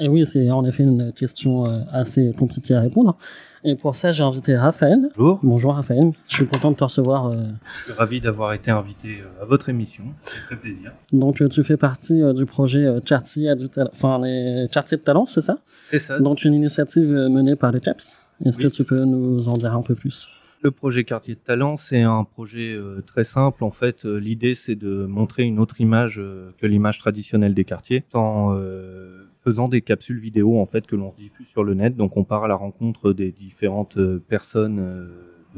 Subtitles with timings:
[0.00, 3.16] Et oui, c'est en effet une question euh, assez compliquée à répondre.
[3.64, 5.08] Et pour ça, j'ai invité Raphaël.
[5.16, 5.40] Bonjour.
[5.42, 7.26] Bonjour Raphaël, je suis content de te recevoir.
[7.26, 7.46] euh,
[7.80, 10.04] Je suis ravi d'avoir été invité euh, à votre émission.
[10.22, 10.92] Ça fait très plaisir.
[11.12, 15.40] Donc tu fais partie du projet Quartier du Talent, enfin les Quartiers de Talent, c'est
[15.40, 15.58] ça?
[15.90, 16.20] C'est ça.
[16.20, 18.18] Donc une initiative menée par les CAPS.
[18.44, 18.64] Est-ce Oui.
[18.64, 20.28] que tu peux nous en dire un peu plus?
[20.62, 23.62] Le projet Quartier de Talent, c'est un projet euh, très simple.
[23.64, 27.64] En fait, euh, l'idée, c'est de montrer une autre image euh, que l'image traditionnelle des
[27.64, 29.27] quartiers, en euh,
[29.68, 31.96] des capsules vidéo en fait que l'on diffuse sur le net.
[31.96, 34.78] Donc, on part à la rencontre des différentes euh, personnes.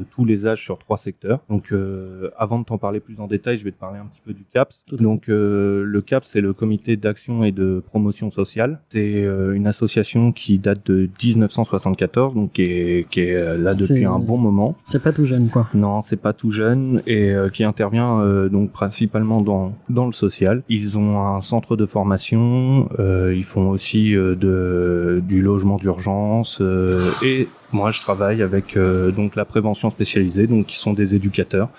[0.01, 1.39] De tous les âges sur trois secteurs.
[1.49, 4.21] Donc, euh, avant de t'en parler plus en détail, je vais te parler un petit
[4.25, 4.83] peu du CAPS.
[4.91, 8.79] Donc, euh, le CAPS, c'est le Comité d'action et de promotion sociale.
[8.89, 13.73] C'est euh, une association qui date de 1974, donc qui est, qui est euh, là
[13.73, 14.75] depuis un bon moment.
[14.83, 15.67] C'est pas tout jeune, quoi.
[15.73, 20.11] Non, c'est pas tout jeune et euh, qui intervient euh, donc principalement dans dans le
[20.11, 20.63] social.
[20.69, 26.59] Ils ont un centre de formation, euh, ils font aussi euh, de du logement d'urgence
[26.61, 31.15] euh, et moi je travaille avec euh, donc la prévention spécialisée, donc qui sont des
[31.15, 31.69] éducateurs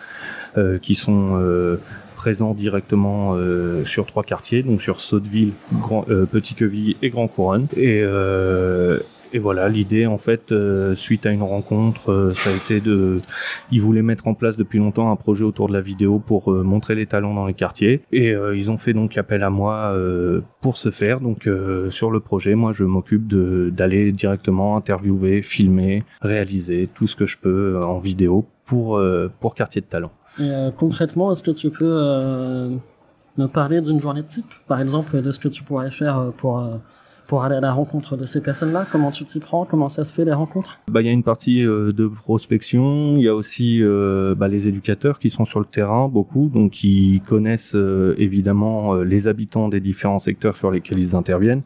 [0.57, 1.81] euh, qui sont euh,
[2.17, 7.27] présents directement euh, sur trois quartiers, donc sur Sotteville, Grand, euh, Petit Queville et Grand
[7.27, 7.67] Couronne.
[7.77, 9.01] Et, euh,
[9.33, 13.17] et voilà, l'idée en fait, euh, suite à une rencontre, euh, ça a été de,
[13.71, 16.63] ils voulaient mettre en place depuis longtemps un projet autour de la vidéo pour euh,
[16.63, 18.03] montrer les talents dans les quartiers.
[18.13, 19.95] Et ils ont fait donc appel à moi
[20.61, 21.21] pour ce faire.
[21.21, 21.49] Donc
[21.89, 27.39] sur le projet, moi je m'occupe d'aller directement interviewer, filmer, réaliser tout ce que je
[27.39, 29.01] peux en vidéo pour
[29.41, 30.13] pour Quartier de Talent.
[30.77, 32.79] Concrètement, est-ce que tu peux
[33.39, 36.65] me parler d'une journée type, par exemple, de ce que tu pourrais faire pour
[37.27, 39.65] pour aller à la rencontre de ces personnes-là Comment tu t'y prends?
[39.65, 40.79] Comment ça se fait les rencontres?
[40.91, 43.17] Bah, il y a une partie euh, de prospection.
[43.17, 46.73] Il y a aussi euh, bah, les éducateurs qui sont sur le terrain, beaucoup, donc
[46.73, 51.63] qui connaissent euh, évidemment les habitants des différents secteurs sur lesquels ils interviennent.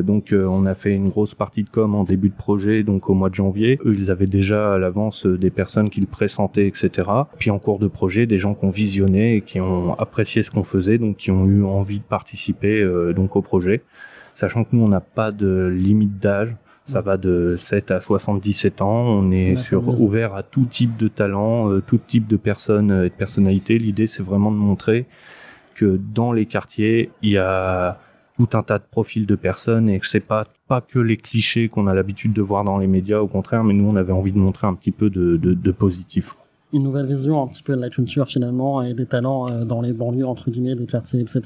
[0.00, 2.82] Euh, donc, euh, on a fait une grosse partie de com en début de projet,
[2.82, 3.78] donc au mois de janvier.
[3.84, 7.08] Eux, ils avaient déjà à l'avance euh, des personnes qui le pressentaient, etc.
[7.38, 10.50] Puis en cours de projet, des gens qui ont visionné et qui ont apprécié ce
[10.50, 13.82] qu'on faisait, donc qui ont eu envie de participer euh, donc au projet.
[14.34, 16.54] Sachant que nous, on n'a pas de limite d'âge.
[16.86, 19.04] Ça va de 7 à 77 ans.
[19.04, 23.10] On est sur ouvert à tout type de talent, euh, tout type de personnes et
[23.10, 23.78] de personnalités.
[23.78, 25.06] L'idée, c'est vraiment de montrer
[25.74, 28.00] que dans les quartiers, il y a
[28.46, 31.68] tout un tas de profils de personnes et que c'est pas pas que les clichés
[31.68, 33.18] qu'on a l'habitude de voir dans les médias.
[33.18, 36.36] Au contraire, mais nous, on avait envie de montrer un petit peu de, de, positif.
[36.72, 39.82] Une nouvelle vision un petit peu de la culture finalement et des talents euh, dans
[39.82, 41.42] les banlieues entre guillemets, des quartiers, etc.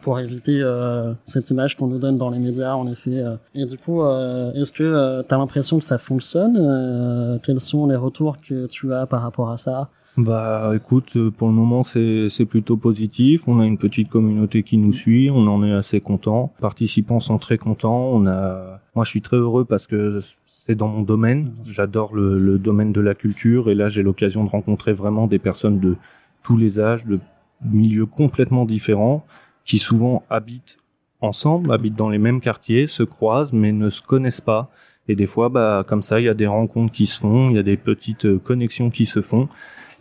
[0.00, 3.18] Pour éviter euh, cette image qu'on nous donne dans les médias, en effet.
[3.18, 3.36] euh.
[3.54, 8.36] Et du coup, est-ce que tu as l'impression que ça fonctionne Quels sont les retours
[8.46, 9.88] que tu as par rapport à ça?
[10.16, 13.46] Bah écoute, euh, pour le moment c'est plutôt positif.
[13.48, 16.54] On a une petite communauté qui nous suit, on en est assez content.
[16.56, 18.12] Les participants sont très contents.
[18.14, 21.52] On a, moi je suis très heureux parce que c'est dans mon domaine.
[21.66, 25.38] J'adore le, le domaine de la culture et là j'ai l'occasion de rencontrer vraiment des
[25.38, 25.96] personnes de
[26.42, 27.20] tous les âges, de
[27.62, 29.26] milieux complètement différents,
[29.66, 30.78] qui souvent habitent
[31.20, 34.70] ensemble, habitent dans les mêmes quartiers, se croisent mais ne se connaissent pas.
[35.08, 37.56] Et des fois, bah comme ça, il y a des rencontres qui se font, il
[37.56, 39.48] y a des petites euh, connexions qui se font.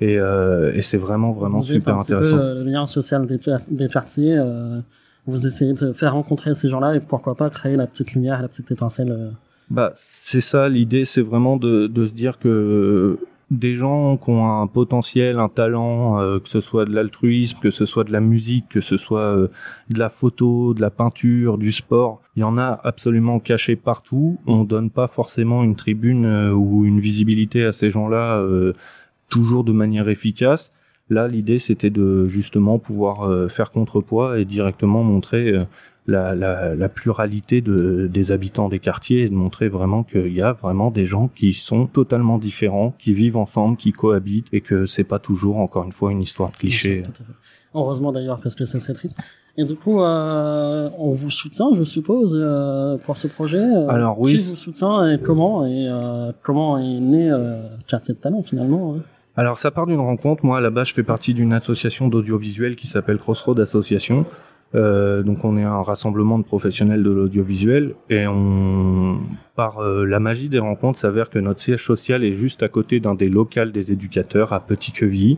[0.01, 2.37] Et, euh, et c'est vraiment vraiment Vous super peu, intéressant.
[2.37, 3.39] euh, le lien social des,
[3.69, 4.35] des quartiers.
[4.37, 4.79] euh,
[5.27, 8.47] vous essayez de faire rencontrer ces gens-là et pourquoi pas créer la petite lumière, la
[8.47, 9.11] petite étincelle.
[9.11, 9.29] euh.
[9.71, 13.17] Bah c'est ça l'idée, c'est vraiment de, de se dire que
[13.51, 17.69] des gens qui ont un potentiel, un talent, euh, que ce soit de l'altruisme, que
[17.71, 19.47] ce soit de la musique, que ce soit euh,
[19.89, 24.37] de la photo, de la peinture, du sport, il y en a absolument caché partout.
[24.45, 28.73] On donne pas forcément une tribune euh, ou une visibilité à ces gens-là euh,
[29.29, 30.71] toujours de manière efficace.
[31.09, 35.63] Là, l'idée, c'était de justement pouvoir euh, faire contrepoids et directement montrer euh,
[36.07, 40.41] la, la, la pluralité de, des habitants des quartiers et de montrer vraiment qu'il y
[40.41, 44.85] a vraiment des gens qui sont totalement différents, qui vivent ensemble, qui cohabitent et que
[44.85, 47.03] c'est pas toujours, encore une fois, une histoire de cliché.
[47.03, 47.31] Tout à fait.
[47.75, 49.17] Heureusement d'ailleurs parce que ça c'est triste.
[49.57, 53.57] Et du coup, euh, on vous soutient, je suppose, euh, pour ce projet.
[53.59, 58.13] euh, Alors, oui, Qui vous soutient et comment et euh, comment est né euh, Quartier
[58.13, 59.01] de Talent finalement hein?
[59.37, 60.45] Alors ça part d'une rencontre.
[60.45, 64.25] Moi, base, je fais partie d'une association d'audiovisuel qui s'appelle Crossroad Association.
[64.73, 69.19] Euh, donc on est un rassemblement de professionnels de l'audiovisuel et on
[69.55, 72.99] par euh, la magie des rencontres s'avère que notre siège social est juste à côté
[72.99, 75.37] d'un des locales des éducateurs à Petit Quevilly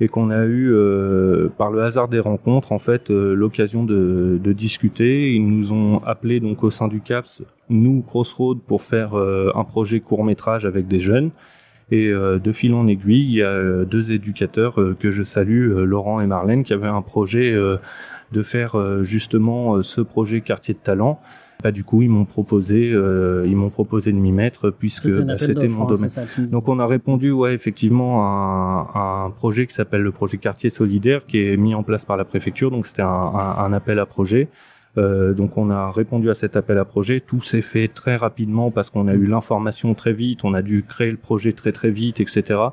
[0.00, 4.38] et qu'on a eu euh, par le hasard des rencontres en fait euh, l'occasion de,
[4.42, 5.32] de discuter.
[5.32, 9.64] Ils nous ont appelé donc au sein du CAPS nous Crossroad pour faire euh, un
[9.64, 11.30] projet court métrage avec des jeunes.
[11.92, 15.22] Et euh, de fil en aiguille, il y a euh, deux éducateurs euh, que je
[15.22, 17.76] salue, euh, Laurent et Marlène, qui avaient un projet euh,
[18.32, 21.20] de faire euh, justement euh, ce projet quartier de talent.
[21.62, 22.90] bah du coup ils m'ont proposé
[23.50, 26.10] ils m'ont proposé de m'y mettre puisque c'était mon domaine.
[26.50, 30.36] Donc on a répondu ouais effectivement à un, à un projet qui s'appelle le projet
[30.38, 32.70] quartier solidaire qui est mis en place par la préfecture.
[32.70, 34.48] Donc c'était un, un, un appel à projet.
[34.98, 37.20] Euh, donc on a répondu à cet appel à projet.
[37.20, 40.84] Tout s'est fait très rapidement parce qu'on a eu l'information très vite, on a dû
[40.88, 42.70] créer le projet très très vite, etc.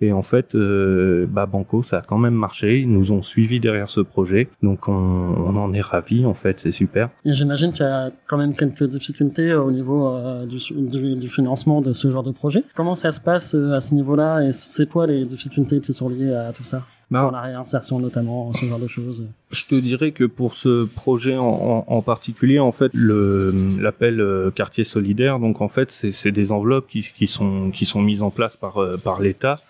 [0.00, 2.80] Et en fait, euh, bah Banco, ça a quand même marché.
[2.80, 6.26] Ils nous ont suivis derrière ce projet, donc on, on en est ravis.
[6.26, 7.10] En fait, c'est super.
[7.24, 11.28] Et j'imagine qu'il y a quand même quelques difficultés au niveau euh, du, du, du,
[11.28, 12.64] financement de ce genre de projet.
[12.74, 14.42] Comment ça se passe euh, à ce niveau-là?
[14.42, 16.82] Et c'est quoi les difficultés qui sont liées à tout ça?
[17.14, 19.26] Bah, pour la réinsertion notamment, ce genre de choses.
[19.50, 24.84] Je te dirais que pour ce projet en, en, particulier, en fait, l'appel euh, quartier
[24.84, 28.56] solidaire, donc en fait, c'est des enveloppes qui, qui sont qui sont mises en place
[28.56, 29.60] par euh, par l'État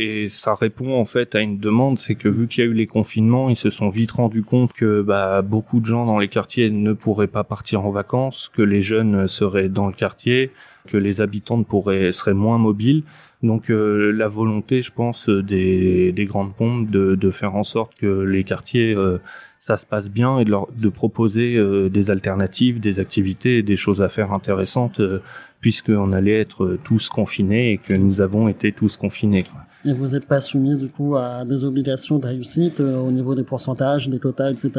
[0.00, 2.72] et ça répond en fait à une demande, c'est que vu qu'il y a eu
[2.72, 6.28] les confinements, ils se sont vite rendus compte que bah, beaucoup de gens dans les
[6.28, 10.52] quartiers ne pourraient pas partir en vacances, que les jeunes seraient dans le quartier,
[10.88, 13.02] que les habitants pourraient seraient moins mobiles.
[13.42, 17.94] Donc euh, la volonté, je pense, des, des grandes pompes de, de, faire en sorte
[17.94, 19.18] que les quartiers euh,
[19.60, 23.76] ça se passe bien et de, leur, de proposer euh, des alternatives, des activités, des
[23.76, 25.00] choses à faire intéressantes,
[25.60, 29.44] puisqu'on allait être tous confinés et que nous avons été tous confinés.
[29.86, 33.44] Et vous n'êtes pas soumis du coup à des obligations de réussite au niveau des
[33.44, 34.70] pourcentages, des quotas, etc.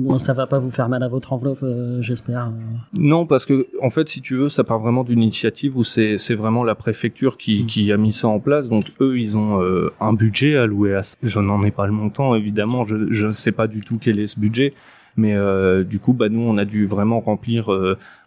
[0.00, 2.46] Bon, ça va pas vous faire mal à votre enveloppe, euh, j'espère.
[2.46, 2.50] Euh.
[2.94, 6.16] Non, parce que en fait, si tu veux, ça part vraiment d'une initiative où c'est
[6.16, 7.66] c'est vraiment la préfecture qui mm.
[7.66, 8.68] qui a mis ça en place.
[8.68, 11.02] Donc eux, ils ont euh, un budget alloué à.
[11.22, 12.84] Je n'en ai pas le montant, évidemment.
[12.84, 14.72] Je ne sais pas du tout quel est ce budget.
[15.16, 15.36] Mais
[15.84, 17.68] du coup, bah nous, on a dû vraiment remplir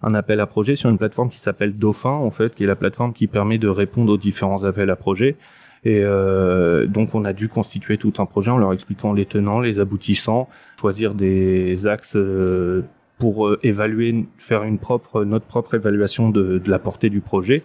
[0.04, 2.76] un appel à projet sur une plateforme qui s'appelle Dauphin, en fait, qui est la
[2.76, 5.38] plateforme qui permet de répondre aux différents appels à projet.
[5.86, 9.60] Et euh, donc on a dû constituer tout un projet en leur expliquant les tenants,
[9.60, 10.50] les aboutissants,
[10.80, 12.84] choisir des axes euh,
[13.20, 17.64] pour euh, évaluer, faire une propre, notre propre évaluation de, de, la portée du projet.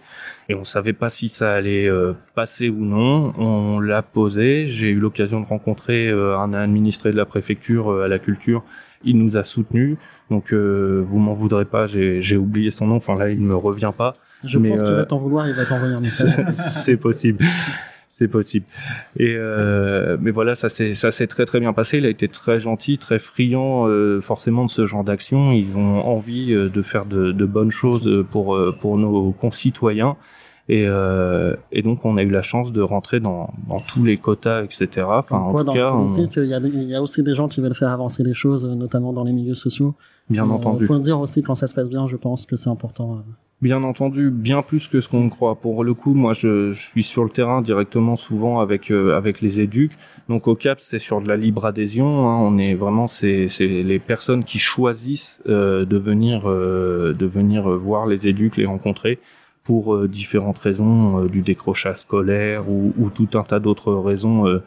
[0.49, 3.33] Et on savait pas si ça allait euh, passer ou non.
[3.37, 4.67] On l'a posé.
[4.67, 8.63] J'ai eu l'occasion de rencontrer un administré de la préfecture à la culture.
[9.03, 9.97] Il nous a soutenus.
[10.29, 11.87] Donc vous m'en voudrez pas.
[11.87, 12.95] J'ai oublié son nom.
[12.95, 14.15] Enfin là, il me revient pas.
[14.43, 15.47] Je pense qu'il va t'en vouloir.
[15.47, 16.31] Il va t'envoyer un message.
[16.69, 17.45] C'est possible
[18.19, 18.65] c'est possible.
[19.17, 21.97] Et euh, mais voilà, ça s'est très très bien passé.
[21.97, 25.53] Il a été très gentil, très friand euh, forcément de ce genre d'action.
[25.53, 30.17] Ils ont envie euh, de faire de, de, bonnes choses pour pour nos concitoyens.
[30.69, 34.17] Et, euh, et donc on a eu la chance de rentrer dans, dans tous les
[34.17, 35.07] quotas, etc.
[35.09, 36.13] Enfin, en tout cas, on...
[36.13, 38.65] il, y a il y a aussi des gens qui veulent faire avancer les choses,
[38.65, 39.95] notamment dans les milieux sociaux.
[40.29, 40.83] Bien entendu.
[40.83, 42.05] Il faut le dire aussi quand ça se passe bien.
[42.05, 43.23] Je pense que c'est important.
[43.63, 45.55] Bien entendu, bien plus que ce qu'on croit.
[45.55, 49.41] Pour le coup, moi, je, je, suis sur le terrain directement, souvent avec euh, avec
[49.41, 49.97] les éducs.
[50.29, 52.29] Donc au CAP, c'est sur de la libre adhésion.
[52.29, 52.37] Hein.
[52.37, 57.67] On est vraiment, c'est c'est les personnes qui choisissent euh, de venir euh, de venir
[57.69, 59.17] voir les éducs, les rencontrer
[59.63, 64.61] pour différentes raisons, du décrochage scolaire ou, ou, tout un tas d'autres raisons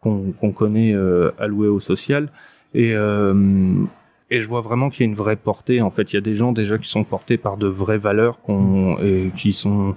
[0.00, 0.94] qu'on qu'on connaît
[1.38, 2.28] allouées au social.
[2.74, 2.94] Et
[4.30, 5.80] et je vois vraiment qu'il y a une vraie portée.
[5.80, 8.38] En fait, il y a des gens déjà qui sont portés par de vraies valeurs,
[9.02, 9.94] et qui sont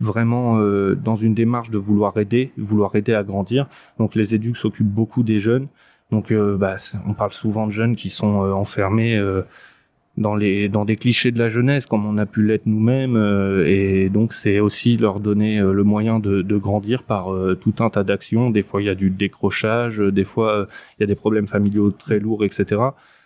[0.00, 3.66] vraiment euh, dans une démarche de vouloir aider, vouloir aider à grandir.
[3.98, 5.68] Donc les éducs s'occupent beaucoup des jeunes.
[6.10, 6.76] Donc euh, bah,
[7.06, 9.20] on parle souvent de jeunes qui sont euh, enfermés
[10.16, 13.16] dans les dans des clichés de la jeunesse, comme on a pu l'être nous-mêmes.
[13.66, 17.28] et donc c'est aussi leur donner le moyen de, de grandir par
[17.60, 18.50] tout un tas d'actions.
[18.50, 21.90] Des fois il y a du décrochage, des fois il y a des problèmes familiaux
[21.90, 22.80] très lourds, etc.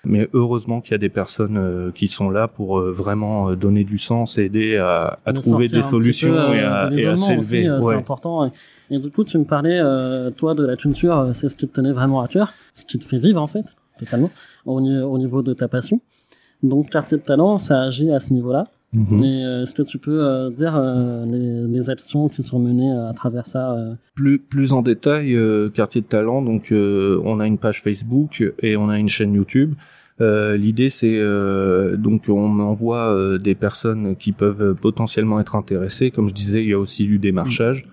[0.04, 3.56] Mais heureusement qu'il y a des personnes euh, qui sont là pour euh, vraiment euh,
[3.56, 7.68] donner du sens, aider à, à trouver des solutions et à, et à s'élever.
[7.80, 8.50] C'est important.
[8.90, 9.80] Et du coup, tu me parlais,
[10.36, 13.04] toi, de la culture, c'est ce qui te tenait vraiment à cœur, ce qui te
[13.04, 13.64] fait vivre en fait,
[13.98, 14.30] totalement,
[14.64, 16.00] au, au niveau de ta passion.
[16.62, 18.66] Donc, quartier de talent, ça agit à ce niveau-là.
[18.94, 19.20] Mm-hmm.
[19.20, 20.80] Mais est-ce que tu peux dire
[21.26, 23.76] les, les, actions qui sont menées à travers ça
[24.14, 25.36] Plus plus en détail,
[25.74, 26.40] quartier de talent.
[26.40, 29.74] Donc on a une page Facebook et on a une chaîne YouTube.
[30.20, 36.10] Euh, L'idée, c'est euh, donc on envoie euh, des personnes qui peuvent potentiellement être intéressées.
[36.10, 37.86] Comme je disais, il y a aussi du démarchage.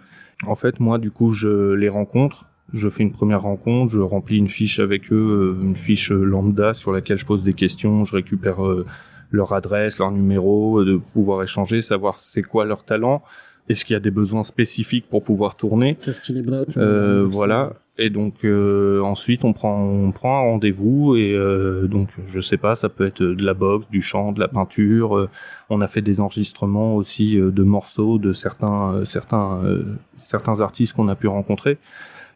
[0.46, 2.46] En fait, moi, du coup, je les rencontre.
[2.74, 6.74] Je fais une première rencontre, je remplis une fiche avec eux, euh, une fiche lambda
[6.74, 8.58] sur laquelle je pose des questions, je récupère
[9.32, 13.24] leur adresse, leur numéro, de pouvoir échanger, savoir c'est quoi leur talent,
[13.70, 15.98] est-ce qu'il y a des besoins spécifiques pour pouvoir tourner.
[16.02, 17.74] Qu'est-ce qui les bloque euh, Voilà.
[17.98, 22.58] Et donc euh, ensuite on prend on prend un rendez-vous et euh, donc je sais
[22.58, 25.16] pas ça peut être de la boxe, du chant, de la peinture.
[25.16, 25.30] Euh,
[25.70, 29.62] on a fait des enregistrements aussi de morceaux de certains certains
[30.18, 31.78] certains artistes qu'on a pu rencontrer.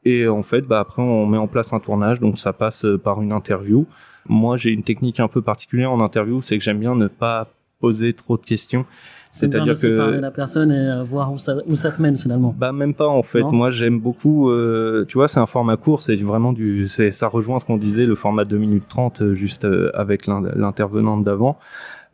[0.05, 3.21] Et en fait, bah après, on met en place un tournage, donc ça passe par
[3.21, 3.85] une interview.
[4.27, 7.47] Moi, j'ai une technique un peu particulière en interview, c'est que j'aime bien ne pas
[7.79, 8.85] poser trop de questions.
[9.31, 12.53] C'est-à-dire que parler la personne et euh, voir où ça, où ça te mène finalement.
[12.57, 13.43] Bah même pas en fait.
[13.43, 14.49] Moi j'aime beaucoup.
[14.49, 16.01] Euh, tu vois, c'est un format court.
[16.01, 16.87] C'est vraiment du.
[16.87, 21.23] C'est ça rejoint ce qu'on disait, le format 2 minutes 30 euh, juste avec l'intervenante
[21.23, 21.57] d'avant.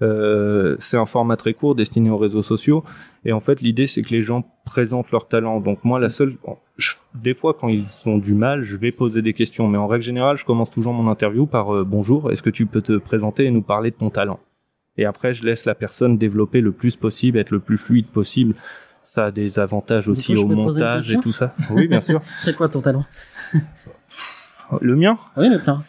[0.01, 2.83] Euh, c'est un format très court destiné aux réseaux sociaux.
[3.25, 5.59] Et en fait, l'idée, c'est que les gens présentent leur talent.
[5.59, 6.37] Donc moi, la seule,
[7.15, 9.67] des fois, quand ils ont du mal, je vais poser des questions.
[9.67, 12.31] Mais en règle générale, je commence toujours mon interview par bonjour.
[12.31, 14.39] Est-ce que tu peux te présenter et nous parler de ton talent?
[14.97, 18.55] Et après je laisse la personne développer le plus possible, être le plus fluide possible.
[19.03, 21.53] Ça a des avantages aussi au montage et tout ça.
[21.71, 22.21] Oui, bien sûr.
[22.41, 23.05] C'est quoi ton talent?
[24.81, 25.17] Le mien?
[25.37, 25.83] Oui, le tien.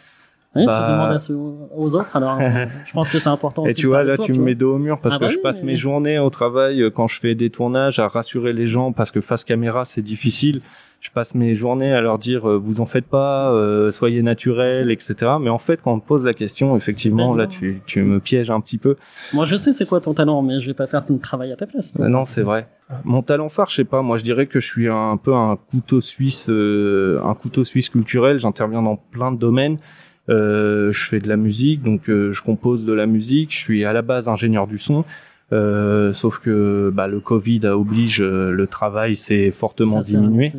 [0.57, 2.39] Oui, tu bah, demandes aux autres, alors
[2.85, 3.65] je pense que c'est important.
[3.65, 5.37] Et tu vois, là, tu me mets dos au mur parce ah que bah je
[5.37, 8.91] passe mes journées au travail euh, quand je fais des tournages à rassurer les gens
[8.91, 10.61] parce que face caméra, c'est difficile
[10.99, 14.89] je passe mes journées à leur dire euh, vous en faites pas, euh, soyez naturel,
[14.91, 15.33] etc.
[15.39, 18.49] Mais en fait, quand on me pose la question, effectivement, là, tu, tu me pièges
[18.49, 18.95] un petit peu.
[19.33, 21.55] Moi, je sais c'est quoi ton talent, mais je vais pas faire ton travail à
[21.55, 21.93] ta place.
[21.99, 22.67] Euh, non, c'est vrai.
[23.03, 24.01] Mon talent phare, je sais pas.
[24.01, 28.39] Moi, je dirais que je suis un peu un couteau suisse, un couteau suisse culturel.
[28.39, 29.77] J'interviens dans plein de domaines.
[30.27, 33.51] Je fais de la musique, donc je compose de la musique.
[33.51, 35.05] Je suis à la base ingénieur du son.
[35.53, 40.51] Euh, sauf que bah, le Covid oblige le travail s'est fortement diminué.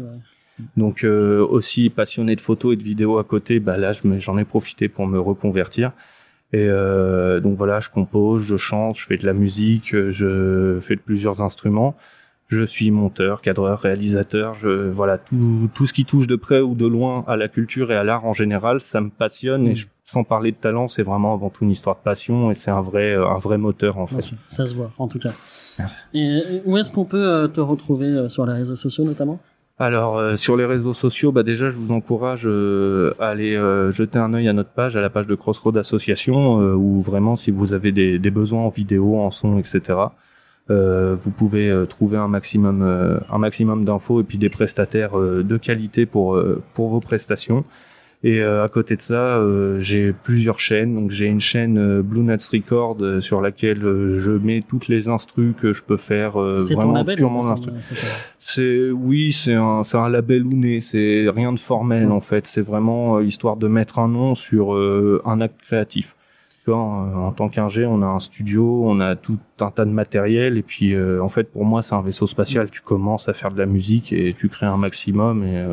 [0.77, 4.45] Donc euh, aussi passionné de photos et de vidéos à côté, bah là j'en ai
[4.45, 5.93] profité pour me reconvertir.
[6.53, 10.97] Et euh, donc voilà, je compose, je chante, je fais de la musique, je fais
[10.97, 11.95] de plusieurs instruments.
[12.49, 14.55] Je suis monteur, cadreur, réalisateur.
[14.55, 17.93] Je voilà tout tout ce qui touche de près ou de loin à la culture
[17.93, 19.67] et à l'art en général, ça me passionne.
[19.67, 19.85] Et mm.
[20.05, 22.81] sans parler de talent, c'est vraiment avant tout une histoire de passion et c'est un
[22.81, 24.35] vrai un vrai moteur en fait.
[24.47, 25.31] Ça se voit en tout cas.
[26.15, 29.39] Et où est-ce qu'on peut euh, te retrouver sur les réseaux sociaux notamment?
[29.81, 33.93] Alors euh, sur les réseaux sociaux, bah déjà je vous encourage euh, à aller euh,
[33.93, 37.53] jeter un œil à notre page, à la page de Crossroad Association, où vraiment si
[37.53, 39.81] vous avez des, des, besoins en vidéo, en son, etc.
[40.69, 46.41] vous pouvez trouver un maximum, un maximum d'infos et puis des prestataires de qualité pour
[46.75, 47.65] pour vos prestations.
[48.25, 50.95] Et euh, à côté de ça, euh, j'ai plusieurs chaînes.
[50.95, 53.81] Donc j'ai une chaîne euh, Blue Nuts Record sur laquelle
[54.17, 57.71] je mets toutes les instrus que je peux faire vraiment label, purement l'instru.
[58.39, 60.81] C'est oui, c'est un c'est un label né.
[60.81, 62.47] c'est rien de formel en fait.
[62.47, 66.17] C'est vraiment histoire de mettre un nom sur un acte créatif.
[66.73, 70.63] En, tant qu'ingé, on a un studio, on a tout un tas de matériel, et
[70.63, 72.71] puis en fait, pour moi, c'est un vaisseau spatial.
[72.71, 75.65] Tu commences à faire de la musique et tu crées un maximum, et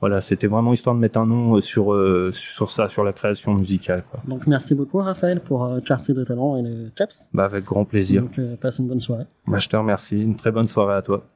[0.00, 3.14] voilà, c'était vraiment histoire de mettre un nom euh, sur euh, sur ça, sur la
[3.14, 4.04] création musicale.
[4.10, 4.20] Quoi.
[4.28, 7.30] Donc merci beaucoup Raphaël pour euh, Quartier de talent et le CAPS.
[7.32, 8.22] Bah avec grand plaisir.
[8.22, 9.24] Donc passe une bonne soirée.
[9.46, 11.22] Bah je te remercie, une très bonne soirée à toi.